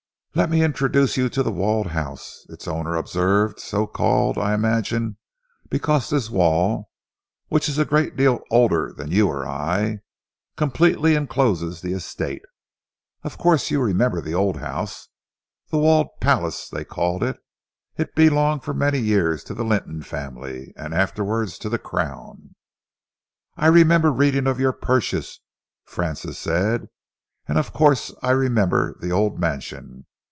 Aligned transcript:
"Let 0.33 0.49
me 0.49 0.63
introduce 0.63 1.17
you 1.17 1.27
to 1.27 1.43
The 1.43 1.51
Walled 1.51 1.87
House," 1.87 2.45
its 2.47 2.65
owner 2.65 2.95
observed, 2.95 3.59
"so 3.59 3.85
called, 3.85 4.37
I 4.37 4.53
imagine, 4.53 5.17
because 5.69 6.09
this 6.09 6.29
wall, 6.29 6.89
which 7.49 7.67
is 7.67 7.77
a 7.77 7.83
great 7.83 8.15
deal 8.15 8.39
older 8.49 8.93
than 8.93 9.11
you 9.11 9.27
or 9.27 9.45
I, 9.45 9.99
completely 10.55 11.15
encloses 11.17 11.81
the 11.81 11.91
estate. 11.91 12.43
Of 13.23 13.37
course, 13.37 13.69
you 13.71 13.81
remember 13.81 14.21
the 14.21 14.33
old 14.33 14.55
house, 14.55 15.09
The 15.69 15.77
Walled 15.77 16.07
Palace, 16.21 16.69
they 16.69 16.85
called 16.85 17.23
it? 17.23 17.37
It 17.97 18.15
belonged 18.15 18.63
for 18.63 18.73
many 18.73 18.99
years 18.99 19.43
to 19.43 19.53
the 19.53 19.65
Lynton 19.65 20.01
family, 20.01 20.71
and 20.77 20.93
afterwards 20.93 21.57
to 21.59 21.67
the 21.67 21.77
Crown." 21.77 22.55
"I 23.57 23.67
remember 23.67 24.13
reading 24.13 24.47
of 24.47 24.61
your 24.61 24.71
purchase," 24.73 25.41
Francis 25.83 26.39
said, 26.39 26.87
"and 27.49 27.57
of 27.57 27.73
course 27.73 28.13
I 28.23 28.31
remember 28.31 28.95
the 29.01 29.11
old 29.11 29.37
mansion. 29.37 30.05